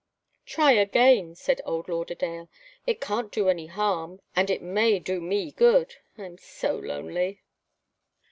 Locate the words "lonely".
6.75-7.43